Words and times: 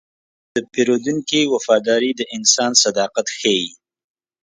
د 0.55 0.57
پیرودونکي 0.71 1.41
وفاداري 1.53 2.11
د 2.15 2.21
انسان 2.37 2.71
صداقت 2.83 3.27
ښيي. 3.37 3.65